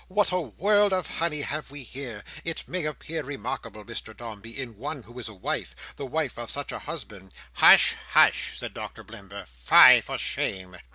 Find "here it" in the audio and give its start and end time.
1.83-2.67